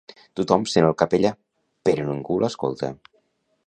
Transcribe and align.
Tothom 0.39 0.63
sent 0.71 0.87
el 0.87 0.95
capellà, 1.03 1.33
però 1.91 2.09
ningú 2.09 2.43
l'escolta. 2.45 2.95